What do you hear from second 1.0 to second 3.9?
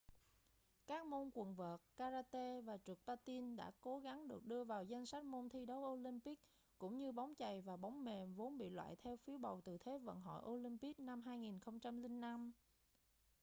môn quần vợt karate và trượt patin đã